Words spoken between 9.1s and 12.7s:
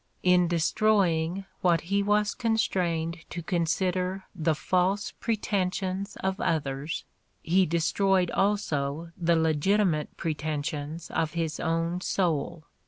the legitimate pretensions of his own soul.